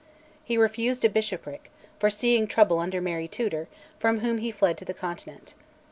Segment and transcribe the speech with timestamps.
[0.43, 1.69] He refused a bishopric,
[1.99, 3.67] foreseeing trouble under Mary Tudor,
[3.99, 5.53] from whom he fled to the Continent.